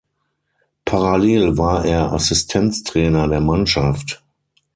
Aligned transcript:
Parallel 0.83 1.59
war 1.59 1.85
er 1.85 2.11
Assistenztrainer 2.11 3.27
der 3.27 3.39
Mannschaft. 3.39 4.23